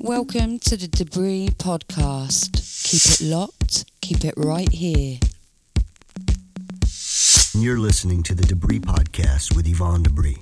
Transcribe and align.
Welcome 0.00 0.60
to 0.60 0.76
the 0.76 0.86
Debris 0.86 1.48
Podcast. 1.58 2.52
Keep 2.84 3.20
it 3.20 3.20
locked, 3.20 3.84
keep 4.00 4.24
it 4.24 4.34
right 4.36 4.70
here. 4.70 5.18
You're 7.52 7.80
listening 7.80 8.22
to 8.22 8.34
the 8.36 8.44
Debris 8.44 8.78
Podcast 8.78 9.56
with 9.56 9.66
Yvonne 9.66 10.04
Debris. 10.04 10.38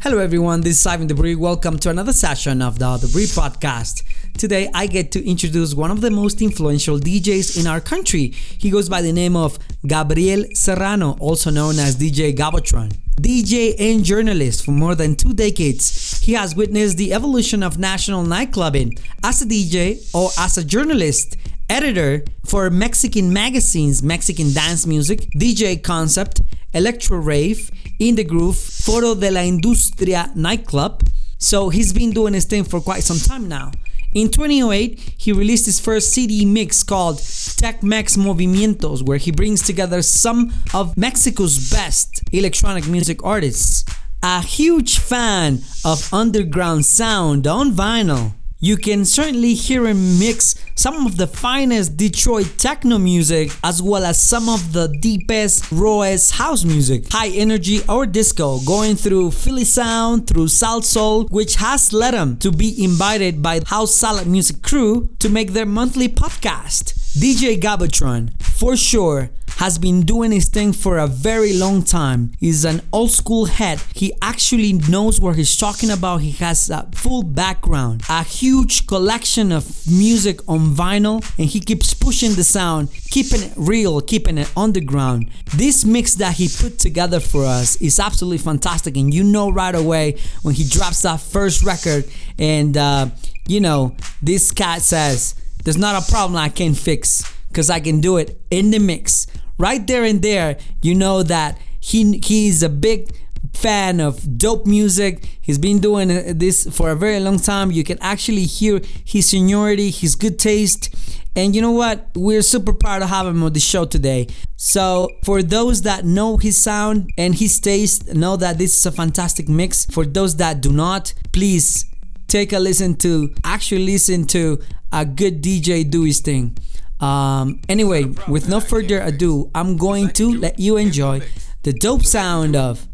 Hello, 0.00 0.18
everyone. 0.18 0.62
This 0.62 0.80
is 0.80 0.86
Ivan 0.86 1.06
Debris. 1.06 1.36
Welcome 1.36 1.78
to 1.78 1.90
another 1.90 2.12
session 2.12 2.60
of 2.60 2.80
the 2.80 2.96
Debris 2.96 3.26
Podcast. 3.26 4.02
Today, 4.36 4.68
I 4.74 4.88
get 4.88 5.12
to 5.12 5.24
introduce 5.24 5.74
one 5.74 5.92
of 5.92 6.00
the 6.00 6.10
most 6.10 6.42
influential 6.42 6.98
DJs 6.98 7.60
in 7.60 7.68
our 7.68 7.80
country. 7.80 8.32
He 8.32 8.70
goes 8.70 8.88
by 8.88 9.00
the 9.00 9.12
name 9.12 9.36
of 9.36 9.60
Gabriel 9.86 10.44
Serrano, 10.54 11.16
also 11.20 11.50
known 11.50 11.78
as 11.78 11.96
DJ 11.96 12.34
Gabotron. 12.34 12.92
DJ 13.20 13.74
and 13.80 14.04
journalist 14.04 14.64
for 14.64 14.70
more 14.70 14.94
than 14.94 15.16
two 15.16 15.34
decades, 15.34 15.82
he 16.28 16.34
has 16.34 16.54
witnessed 16.54 16.98
the 16.98 17.14
evolution 17.14 17.62
of 17.62 17.78
national 17.78 18.22
nightclubbing 18.22 19.00
as 19.24 19.40
a 19.40 19.46
DJ 19.46 19.98
or 20.14 20.28
as 20.38 20.58
a 20.58 20.62
journalist 20.62 21.38
editor 21.70 22.22
for 22.44 22.68
Mexican 22.68 23.32
magazines, 23.32 24.02
Mexican 24.02 24.52
dance 24.52 24.86
music, 24.86 25.20
DJ 25.40 25.82
Concept, 25.82 26.42
Electro 26.74 27.16
Rave, 27.16 27.70
In 27.98 28.14
the 28.14 28.24
Groove, 28.24 28.58
Foro 28.58 29.14
de 29.14 29.30
la 29.30 29.40
Industria 29.40 30.30
nightclub. 30.34 31.02
So 31.38 31.70
he's 31.70 31.94
been 31.94 32.10
doing 32.10 32.34
his 32.34 32.44
thing 32.44 32.64
for 32.64 32.82
quite 32.82 33.04
some 33.04 33.18
time 33.18 33.48
now. 33.48 33.72
In 34.14 34.28
2008, 34.30 34.98
he 35.16 35.32
released 35.32 35.64
his 35.64 35.80
first 35.80 36.12
CD 36.12 36.44
mix 36.44 36.82
called 36.82 37.22
Tech-Mex 37.56 38.18
Movimientos, 38.18 39.02
where 39.02 39.16
he 39.16 39.30
brings 39.30 39.62
together 39.62 40.02
some 40.02 40.52
of 40.74 40.94
Mexico's 40.94 41.70
best 41.70 42.22
electronic 42.32 42.86
music 42.86 43.24
artists. 43.24 43.86
A 44.22 44.42
huge 44.42 44.98
fan 44.98 45.62
of 45.84 46.12
underground 46.12 46.84
sound 46.84 47.46
on 47.46 47.72
vinyl 47.72 48.34
you 48.60 48.76
can 48.76 49.04
certainly 49.04 49.54
hear 49.54 49.86
him 49.86 50.18
mix 50.18 50.56
some 50.74 51.06
of 51.06 51.16
the 51.16 51.28
finest 51.28 51.96
Detroit 51.96 52.54
techno 52.58 52.98
music 52.98 53.52
as 53.62 53.80
well 53.80 54.04
as 54.04 54.20
some 54.20 54.48
of 54.48 54.72
the 54.72 54.88
deepest, 55.00 55.70
rawest 55.70 56.32
house 56.32 56.64
music, 56.64 57.04
high 57.12 57.28
energy 57.28 57.82
or 57.88 58.04
disco, 58.04 58.58
going 58.66 58.96
through 58.96 59.30
Philly 59.30 59.64
sound, 59.64 60.26
through 60.26 60.48
South 60.48 60.84
Soul, 60.84 61.28
which 61.28 61.54
has 61.56 61.92
led 61.92 62.14
him 62.14 62.36
to 62.38 62.50
be 62.50 62.82
invited 62.82 63.40
by 63.40 63.60
House 63.64 63.94
Salad 63.94 64.26
Music 64.26 64.60
crew 64.62 65.08
to 65.20 65.28
make 65.28 65.52
their 65.52 65.66
monthly 65.66 66.08
podcast. 66.08 66.97
DJ 67.18 67.58
Gabotron, 67.58 68.30
for 68.40 68.76
sure, 68.76 69.30
has 69.56 69.76
been 69.76 70.02
doing 70.02 70.30
his 70.30 70.48
thing 70.48 70.72
for 70.72 70.98
a 70.98 71.08
very 71.08 71.52
long 71.52 71.82
time. 71.82 72.30
He's 72.38 72.64
an 72.64 72.80
old 72.92 73.10
school 73.10 73.46
head. 73.46 73.82
He 73.92 74.12
actually 74.22 74.74
knows 74.74 75.20
what 75.20 75.34
he's 75.34 75.56
talking 75.56 75.90
about. 75.90 76.18
He 76.18 76.30
has 76.32 76.70
a 76.70 76.88
full 76.94 77.24
background, 77.24 78.04
a 78.08 78.22
huge 78.22 78.86
collection 78.86 79.50
of 79.50 79.84
music 79.90 80.38
on 80.48 80.76
vinyl, 80.76 81.28
and 81.38 81.48
he 81.48 81.58
keeps 81.58 81.92
pushing 81.92 82.34
the 82.34 82.44
sound, 82.44 82.92
keeping 83.10 83.42
it 83.42 83.52
real, 83.56 84.00
keeping 84.00 84.38
it 84.38 84.48
underground. 84.56 85.28
This 85.56 85.84
mix 85.84 86.14
that 86.16 86.34
he 86.34 86.48
put 86.48 86.78
together 86.78 87.18
for 87.18 87.44
us 87.44 87.74
is 87.82 87.98
absolutely 87.98 88.38
fantastic, 88.38 88.96
and 88.96 89.12
you 89.12 89.24
know 89.24 89.50
right 89.50 89.74
away 89.74 90.18
when 90.42 90.54
he 90.54 90.62
drops 90.62 91.02
that 91.02 91.18
first 91.18 91.64
record, 91.64 92.04
and 92.38 92.76
uh, 92.76 93.08
you 93.48 93.60
know, 93.60 93.96
this 94.22 94.52
cat 94.52 94.82
says, 94.82 95.34
There's 95.64 95.78
not 95.78 96.02
a 96.02 96.10
problem 96.10 96.36
I 96.36 96.48
can't 96.48 96.76
fix 96.76 97.22
because 97.48 97.70
I 97.70 97.80
can 97.80 98.00
do 98.00 98.16
it 98.16 98.40
in 98.50 98.70
the 98.70 98.78
mix 98.78 99.26
right 99.58 99.84
there 99.86 100.04
and 100.04 100.22
there, 100.22 100.56
you 100.82 100.94
know 100.94 101.22
that 101.24 101.58
he 101.80 102.18
he's 102.24 102.62
a 102.62 102.68
big 102.68 103.10
fan 103.52 104.00
of 104.00 104.38
dope 104.38 104.66
music. 104.66 105.38
He's 105.40 105.58
been 105.58 105.80
doing 105.80 106.10
uh, 106.10 106.32
this 106.34 106.66
for 106.74 106.90
a 106.90 106.96
very 106.96 107.20
long 107.20 107.38
time. 107.38 107.70
You 107.70 107.84
can 107.84 107.98
actually 108.00 108.44
hear 108.44 108.80
his 109.04 109.28
seniority, 109.28 109.90
his 109.90 110.14
good 110.14 110.38
taste. 110.38 110.94
And 111.36 111.54
you 111.54 111.62
know 111.62 111.72
what? 111.72 112.08
We're 112.16 112.42
super 112.42 112.72
proud 112.72 112.98
to 112.98 113.06
have 113.06 113.26
him 113.26 113.42
on 113.44 113.52
the 113.52 113.60
show 113.60 113.84
today. 113.84 114.26
So, 114.56 115.08
for 115.22 115.40
those 115.40 115.82
that 115.82 116.04
know 116.04 116.36
his 116.36 116.60
sound 116.60 117.10
and 117.16 117.32
his 117.36 117.60
taste, 117.60 118.12
know 118.12 118.36
that 118.36 118.58
this 118.58 118.76
is 118.76 118.86
a 118.86 118.90
fantastic 118.90 119.48
mix. 119.48 119.86
For 119.86 120.04
those 120.04 120.34
that 120.36 120.60
do 120.60 120.72
not, 120.72 121.14
please 121.32 121.87
take 122.28 122.52
a 122.52 122.58
listen 122.58 122.94
to, 122.96 123.34
actually 123.42 123.84
listen 123.86 124.26
to 124.26 124.60
a 124.92 125.04
good 125.04 125.42
DJ 125.42 125.88
do 125.88 126.04
his 126.04 126.20
thing. 126.20 126.56
Um, 127.00 127.60
anyway, 127.68 128.04
with 128.28 128.48
no 128.48 128.60
further 128.60 129.00
ado, 129.00 129.50
I'm 129.54 129.76
going 129.76 130.10
to 130.10 130.34
let 130.38 130.58
you 130.58 130.76
enjoy 130.76 131.22
the 131.62 131.72
dope 131.72 132.04
sound 132.04 132.56
of 132.56 132.86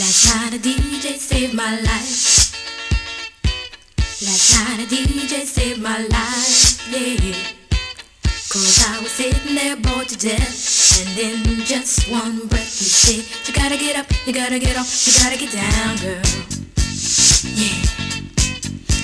Last 0.01 0.35
night 0.35 0.55
a 0.55 0.59
DJ 0.59 1.19
saved 1.19 1.53
my 1.53 1.79
life. 1.83 2.57
Last 4.25 4.49
night 4.57 4.81
a 4.81 4.87
DJ 4.89 5.45
saved 5.45 5.83
my 5.83 5.99
life, 5.99 6.89
yeah. 6.89 7.37
Cause 8.49 8.81
I 8.89 8.99
was 9.03 9.13
sitting 9.13 9.55
there 9.55 9.77
bored 9.77 10.09
to 10.09 10.17
death. 10.17 11.05
And 11.05 11.09
then 11.19 11.61
just 11.67 12.11
one 12.11 12.49
breath 12.49 12.79
he 12.79 12.87
said, 12.87 13.47
You 13.47 13.53
gotta 13.53 13.77
get 13.77 13.99
up, 13.99 14.07
you 14.27 14.33
gotta 14.33 14.59
get 14.59 14.79
off, 14.79 14.89
you 15.07 15.13
gotta 15.23 15.37
get 15.37 15.53
down, 15.53 15.97
girl. 15.99 16.25
Yeah. 17.61 17.77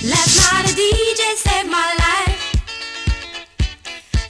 Last 0.09 0.33
night 0.41 0.65
a 0.65 0.73
DJ 0.73 1.23
saved 1.37 1.71
my 1.71 1.91
life. 2.07 2.41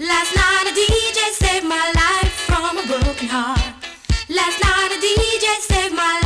Last 0.00 0.34
night 0.34 0.66
a 0.66 0.74
DJ 0.74 1.30
saved 1.30 1.66
my 1.66 1.92
life 1.94 2.34
from 2.50 2.76
a 2.76 2.84
broken 2.88 3.28
heart. 3.28 3.62
Last 4.28 4.58
night 4.64 4.90
a 4.90 4.98
DJ 4.98 5.46
saved 5.60 5.94
my 5.94 6.02
life. 6.02 6.25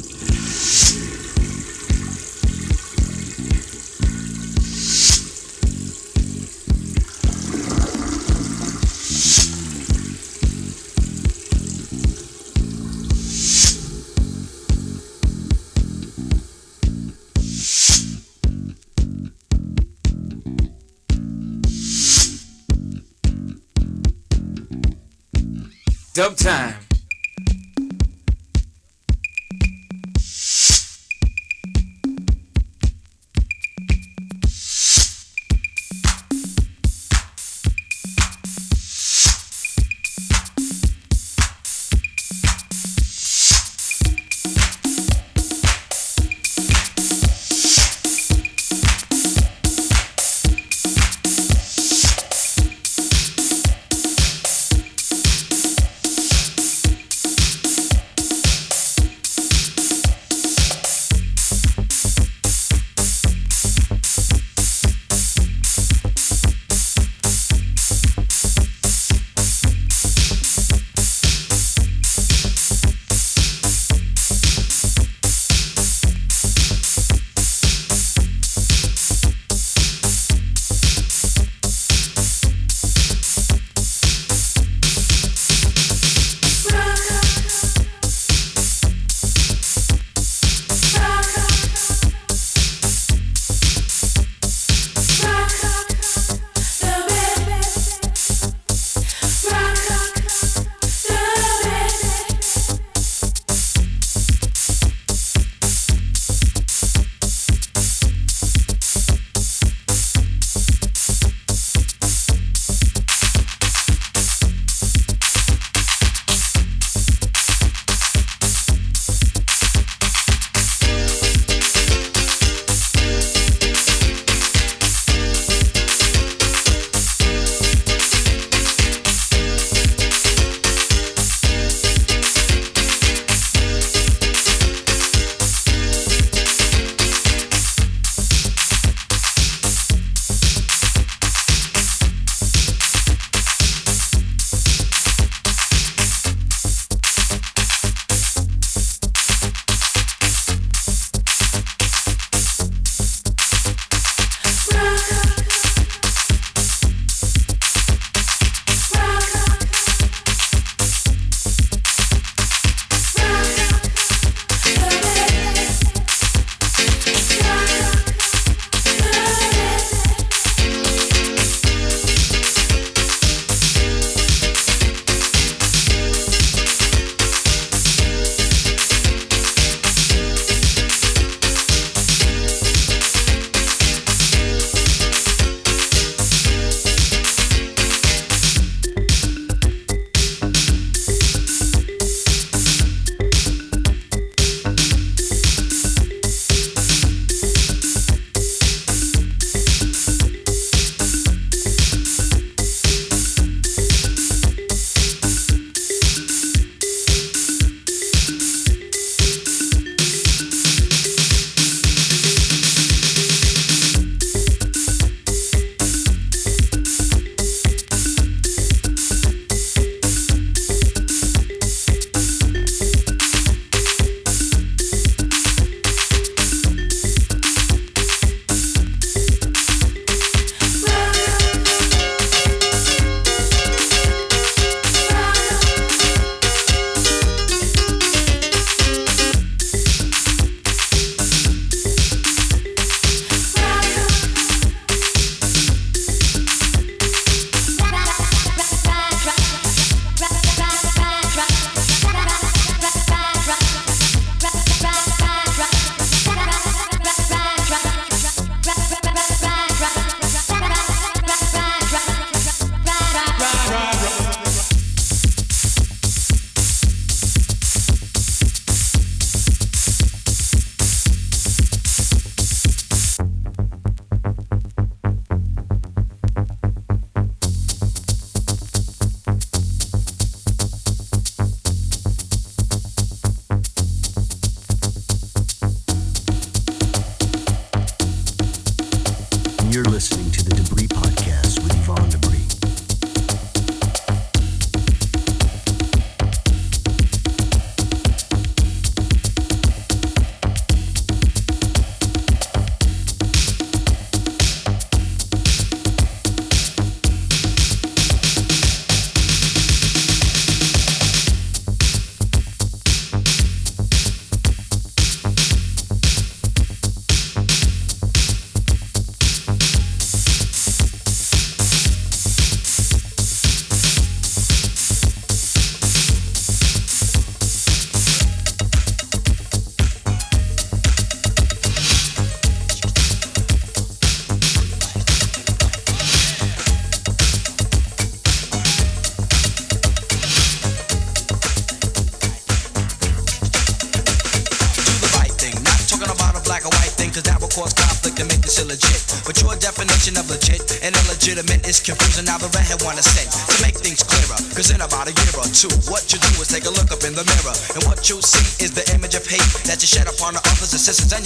Dub 26.21 26.35
time. 26.35 26.80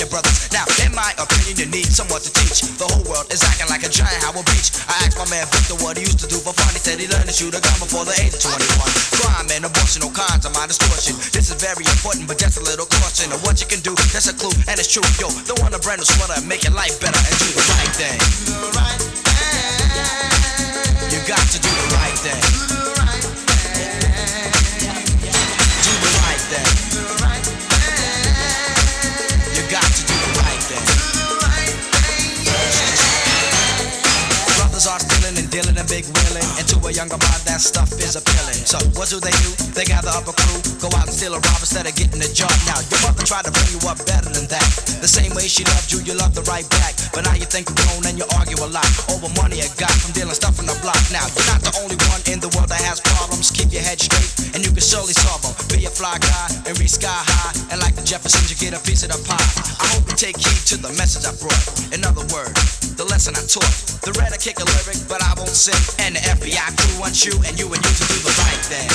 Your 0.06 0.12
brothers. 0.14 0.54
Now, 0.54 0.66
in 0.86 0.94
my 0.94 1.10
opinion, 1.18 1.58
you 1.58 1.68
need 1.74 1.90
someone 1.90 2.22
to 2.22 2.30
teach. 2.30 2.62
The 2.78 2.86
whole 2.86 3.06
world 3.10 3.26
is 3.34 3.42
acting 3.42 3.68
like 3.74 3.82
a 3.82 3.90
giant 3.90 4.22
Howard 4.22 4.46
Beach. 4.46 4.70
I 4.86 5.02
asked 5.06 5.18
my 5.18 5.26
man 5.34 5.50
Victor 5.50 5.82
what 5.82 5.98
he 5.98 6.06
used 6.06 6.22
to 6.22 6.30
do 6.30 6.38
for 6.38 6.54
fun. 6.54 6.70
He 6.78 6.82
said 6.82 7.02
he 7.02 7.10
learned 7.10 7.26
to 7.26 7.34
shoot 7.34 7.58
a 7.58 7.62
gun 7.62 7.78
before 7.82 8.06
the 8.06 8.14
age 8.22 8.38
of 8.38 8.42
21. 8.46 8.62
Crime 9.18 9.50
and 9.50 9.66
abortion, 9.66 10.06
all 10.06 10.14
kinds 10.14 10.46
of 10.46 10.54
my 10.54 10.70
distortion. 10.70 11.18
This 11.34 11.50
is 11.50 11.58
very 11.58 11.84
important, 11.90 12.30
but 12.30 12.38
just 12.38 12.62
a 12.62 12.64
little 12.64 12.86
caution 12.86 13.34
of 13.34 13.42
what 13.42 13.58
you 13.58 13.68
can 13.68 13.82
do. 13.82 13.98
That's 14.14 14.30
a 14.30 14.36
clue, 14.38 14.54
and 14.70 14.78
it's 14.78 14.92
true. 14.92 15.06
Yo, 15.18 15.34
don't 15.50 15.60
want 15.66 15.74
a 15.74 15.82
brand 15.82 16.06
new 16.06 16.08
sweater 16.08 16.38
make 16.46 16.64
your 16.64 16.78
life 16.78 17.02
better 17.02 17.18
and 17.18 17.34
do 17.42 17.50
the 17.50 17.66
right 17.74 17.94
thing. 17.98 18.18
You 18.46 19.05
big 35.96 36.04
wheeling. 36.08 36.55
Younger 36.96 37.20
mind, 37.20 37.44
that 37.44 37.60
stuff 37.60 37.92
is 38.00 38.16
appealing. 38.16 38.56
So 38.64 38.80
what 38.96 39.12
do 39.12 39.20
they 39.20 39.36
do? 39.44 39.52
They 39.76 39.84
gather 39.84 40.16
up 40.16 40.32
a 40.32 40.34
crew, 40.34 40.64
go 40.80 40.88
out 40.96 41.12
and 41.12 41.12
steal 41.12 41.36
a 41.36 41.44
rob 41.44 41.60
instead 41.60 41.84
of 41.84 41.92
getting 41.92 42.24
a 42.24 42.32
job. 42.32 42.56
Now 42.64 42.80
your 42.88 43.04
mother 43.04 43.20
tried 43.28 43.44
to 43.44 43.52
bring 43.52 43.68
you 43.68 43.84
up 43.84 44.00
better 44.08 44.32
than 44.32 44.48
that. 44.48 44.70
The 45.04 45.12
same 45.12 45.36
way 45.36 45.44
she 45.52 45.68
loved 45.68 45.92
you, 45.92 46.00
you 46.08 46.16
love 46.16 46.32
the 46.32 46.48
right 46.48 46.64
back. 46.72 46.96
But 47.12 47.28
now 47.28 47.36
you 47.36 47.44
think 47.44 47.68
you're 47.68 47.84
grown 47.84 48.08
and 48.08 48.16
you 48.16 48.24
argue 48.40 48.56
a 48.64 48.72
lot 48.72 48.88
over 49.12 49.28
money 49.36 49.60
you 49.60 49.68
got 49.76 49.92
from 49.92 50.16
dealing 50.16 50.40
stuff 50.40 50.56
in 50.56 50.72
the 50.72 50.78
block. 50.80 50.96
Now 51.12 51.28
you're 51.36 51.50
not 51.52 51.60
the 51.68 51.76
only 51.84 52.00
one 52.08 52.24
in 52.32 52.40
the 52.40 52.48
world 52.56 52.72
that 52.72 52.80
has 52.88 53.04
problems. 53.04 53.52
Keep 53.52 53.76
your 53.76 53.84
head 53.84 54.00
straight 54.00 54.56
and 54.56 54.64
you 54.64 54.72
can 54.72 54.80
surely 54.80 55.12
solve 55.12 55.44
them. 55.44 55.52
Be 55.68 55.84
a 55.84 55.92
fly 55.92 56.16
guy 56.16 56.48
and 56.64 56.80
reach 56.80 56.96
sky 56.96 57.12
high. 57.12 57.76
And 57.76 57.84
like 57.84 58.00
the 58.00 58.08
Jeffersons, 58.08 58.48
you 58.48 58.56
get 58.56 58.72
a 58.72 58.80
piece 58.88 59.04
of 59.04 59.12
the 59.12 59.20
pie. 59.28 59.44
I 59.84 59.86
hope 59.92 60.08
you 60.08 60.16
take 60.16 60.40
heed 60.40 60.64
to 60.72 60.80
the 60.80 60.96
message 60.96 61.28
I 61.28 61.36
brought. 61.44 61.60
In 61.92 62.08
other 62.08 62.24
words, 62.32 62.96
the 62.96 63.04
lesson 63.04 63.36
I 63.36 63.44
taught. 63.44 63.68
The 64.08 64.16
red 64.16 64.32
I 64.32 64.40
kick 64.40 64.64
a 64.64 64.66
lyric, 64.66 65.02
but 65.12 65.20
I 65.20 65.36
won't 65.36 65.52
sing. 65.52 65.76
And 66.00 66.16
the 66.16 66.22
FBI 66.24 66.85
crew 66.86 67.00
wants 67.00 67.26
you 67.26 67.34
and 67.46 67.58
you 67.60 67.66
and 67.66 67.82
you 67.82 67.92
to 67.94 68.06
do 68.06 68.18
the 68.22 68.34
right 68.46 68.64
thing. 68.70 68.90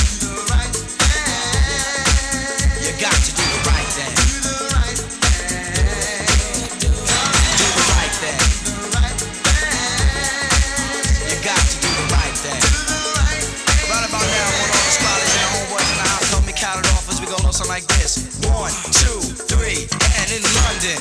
You 2.83 2.93
got 3.01 3.15
to 3.15 3.33
do 3.35 3.43
the 3.43 3.61
right 3.67 3.91
thing. 3.97 4.15
Do 6.81 6.89
the 6.91 7.87
right 7.95 8.15
thing. 8.23 8.41
You 11.27 11.37
got 11.43 11.63
to 11.63 11.77
do 11.81 11.91
the 11.91 12.07
right 12.15 12.37
thing. 12.45 12.63
Right 13.91 14.07
about 14.07 14.27
now, 14.27 14.49
I 14.51 14.67
want 14.71 14.85
the 14.87 15.35
and 15.71 15.83
in 15.91 15.97
the 15.99 16.09
house. 16.09 16.47
Me 16.47 16.53
count 16.53 16.85
it 16.85 16.87
off 16.95 17.09
as 17.09 17.21
we 17.21 17.27
go 17.27 17.37
like 17.69 17.87
this. 17.99 18.39
One, 18.47 18.73
two, 18.93 19.21
three, 19.51 19.89
and 20.21 20.29
in 20.31 20.43
London, 20.63 20.99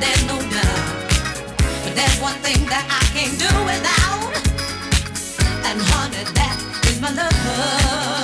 there's 0.00 0.24
no 0.26 0.38
doubt. 0.38 0.84
But 1.84 1.94
there's 1.94 2.20
one 2.20 2.38
thing 2.44 2.64
that 2.66 2.86
I 2.88 3.02
can't 3.14 3.36
do 3.38 3.50
without. 3.70 4.32
And 5.68 5.80
honey, 5.80 6.24
that 6.34 6.56
is 6.88 7.00
my 7.00 7.10
love. 7.12 8.21